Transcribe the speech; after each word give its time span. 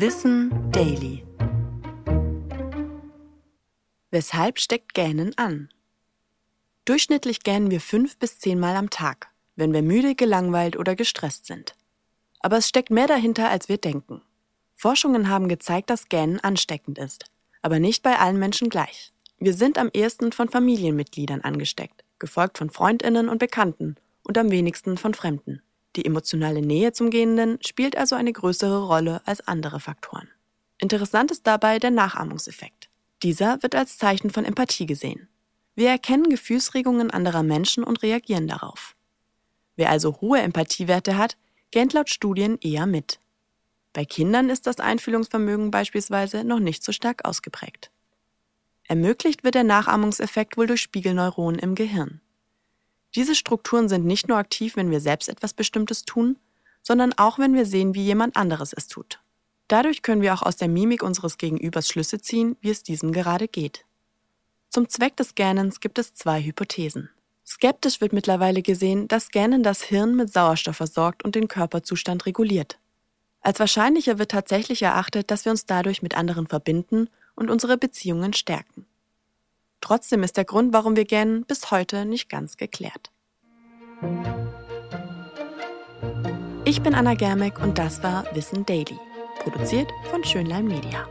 Wissen 0.00 0.52
Daily. 0.70 1.24
Weshalb 4.12 4.60
steckt 4.60 4.94
Gähnen 4.94 5.36
an? 5.36 5.70
Durchschnittlich 6.84 7.40
gähnen 7.40 7.72
wir 7.72 7.80
fünf 7.80 8.16
bis 8.16 8.38
zehnmal 8.38 8.76
am 8.76 8.90
Tag, 8.90 9.26
wenn 9.56 9.72
wir 9.72 9.82
müde, 9.82 10.14
gelangweilt 10.14 10.76
oder 10.76 10.94
gestresst 10.94 11.46
sind. 11.46 11.74
Aber 12.38 12.58
es 12.58 12.68
steckt 12.68 12.90
mehr 12.92 13.08
dahinter, 13.08 13.50
als 13.50 13.68
wir 13.68 13.78
denken. 13.78 14.22
Forschungen 14.72 15.28
haben 15.28 15.48
gezeigt, 15.48 15.90
dass 15.90 16.08
Gähnen 16.08 16.38
ansteckend 16.38 16.96
ist, 16.98 17.24
aber 17.62 17.80
nicht 17.80 18.04
bei 18.04 18.20
allen 18.20 18.38
Menschen 18.38 18.68
gleich. 18.68 19.12
Wir 19.40 19.52
sind 19.52 19.78
am 19.78 19.90
ehesten 19.92 20.30
von 20.30 20.48
Familienmitgliedern 20.48 21.40
angesteckt, 21.40 22.04
gefolgt 22.20 22.58
von 22.58 22.70
Freundinnen 22.70 23.28
und 23.28 23.38
Bekannten 23.38 23.96
und 24.22 24.38
am 24.38 24.52
wenigsten 24.52 24.96
von 24.96 25.12
Fremden. 25.12 25.60
Die 25.98 26.04
emotionale 26.04 26.62
Nähe 26.62 26.92
zum 26.92 27.10
Gehenden 27.10 27.58
spielt 27.60 27.96
also 27.96 28.14
eine 28.14 28.32
größere 28.32 28.86
Rolle 28.86 29.20
als 29.24 29.40
andere 29.48 29.80
Faktoren. 29.80 30.28
Interessant 30.80 31.32
ist 31.32 31.44
dabei 31.44 31.80
der 31.80 31.90
Nachahmungseffekt. 31.90 32.88
Dieser 33.24 33.60
wird 33.64 33.74
als 33.74 33.98
Zeichen 33.98 34.30
von 34.30 34.44
Empathie 34.44 34.86
gesehen. 34.86 35.26
Wir 35.74 35.88
erkennen 35.88 36.30
Gefühlsregungen 36.30 37.10
anderer 37.10 37.42
Menschen 37.42 37.82
und 37.82 38.04
reagieren 38.04 38.46
darauf. 38.46 38.94
Wer 39.74 39.90
also 39.90 40.20
hohe 40.20 40.38
Empathiewerte 40.38 41.18
hat, 41.18 41.36
gähnt 41.72 41.94
laut 41.94 42.10
Studien 42.10 42.58
eher 42.60 42.86
mit. 42.86 43.18
Bei 43.92 44.04
Kindern 44.04 44.50
ist 44.50 44.68
das 44.68 44.78
Einfühlungsvermögen 44.78 45.72
beispielsweise 45.72 46.44
noch 46.44 46.60
nicht 46.60 46.84
so 46.84 46.92
stark 46.92 47.24
ausgeprägt. 47.24 47.90
Ermöglicht 48.84 49.42
wird 49.42 49.56
der 49.56 49.64
Nachahmungseffekt 49.64 50.56
wohl 50.56 50.68
durch 50.68 50.80
Spiegelneuronen 50.80 51.58
im 51.58 51.74
Gehirn. 51.74 52.20
Diese 53.14 53.34
Strukturen 53.34 53.88
sind 53.88 54.04
nicht 54.04 54.28
nur 54.28 54.38
aktiv, 54.38 54.76
wenn 54.76 54.90
wir 54.90 55.00
selbst 55.00 55.28
etwas 55.28 55.54
Bestimmtes 55.54 56.04
tun, 56.04 56.36
sondern 56.82 57.12
auch, 57.14 57.38
wenn 57.38 57.54
wir 57.54 57.66
sehen, 57.66 57.94
wie 57.94 58.04
jemand 58.04 58.36
anderes 58.36 58.72
es 58.72 58.86
tut. 58.86 59.20
Dadurch 59.68 60.02
können 60.02 60.22
wir 60.22 60.32
auch 60.32 60.42
aus 60.42 60.56
der 60.56 60.68
Mimik 60.68 61.02
unseres 61.02 61.36
Gegenübers 61.36 61.88
Schlüsse 61.88 62.20
ziehen, 62.20 62.56
wie 62.60 62.70
es 62.70 62.82
diesem 62.82 63.12
gerade 63.12 63.48
geht. 63.48 63.84
Zum 64.70 64.88
Zweck 64.88 65.16
des 65.16 65.34
Gähnens 65.34 65.80
gibt 65.80 65.98
es 65.98 66.14
zwei 66.14 66.42
Hypothesen. 66.42 67.10
Skeptisch 67.46 68.00
wird 68.00 68.12
mittlerweile 68.12 68.60
gesehen, 68.60 69.08
dass 69.08 69.30
Gähnen 69.30 69.62
das 69.62 69.82
Hirn 69.82 70.14
mit 70.16 70.32
Sauerstoff 70.32 70.76
versorgt 70.76 71.24
und 71.24 71.34
den 71.34 71.48
Körperzustand 71.48 72.26
reguliert. 72.26 72.78
Als 73.40 73.60
wahrscheinlicher 73.60 74.18
wird 74.18 74.30
tatsächlich 74.30 74.82
erachtet, 74.82 75.30
dass 75.30 75.44
wir 75.46 75.52
uns 75.52 75.64
dadurch 75.64 76.02
mit 76.02 76.16
anderen 76.16 76.46
verbinden 76.46 77.08
und 77.34 77.50
unsere 77.50 77.78
Beziehungen 77.78 78.34
stärken. 78.34 78.84
Trotzdem 79.88 80.22
ist 80.22 80.36
der 80.36 80.44
Grund, 80.44 80.74
warum 80.74 80.96
wir 80.96 81.06
gähnen, 81.06 81.46
bis 81.46 81.70
heute 81.70 82.04
nicht 82.04 82.28
ganz 82.28 82.58
geklärt. 82.58 83.10
Ich 86.66 86.82
bin 86.82 86.94
Anna 86.94 87.14
Germeck 87.14 87.58
und 87.58 87.78
das 87.78 88.02
war 88.02 88.26
Wissen 88.34 88.66
Daily, 88.66 88.98
produziert 89.38 89.90
von 90.10 90.22
Schönlein 90.24 90.66
Media. 90.66 91.08